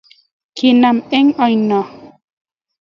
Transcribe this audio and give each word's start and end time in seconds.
Kinam 0.57 0.97
eng 1.17 1.29
aino 1.43 1.79